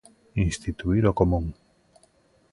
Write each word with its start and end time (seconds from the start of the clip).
Instituír 0.47 1.03
o 1.11 1.17
común. 1.19 1.45